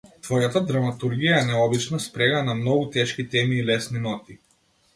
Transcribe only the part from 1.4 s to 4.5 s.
е необична спрега на многу тешки теми и лесни ноти.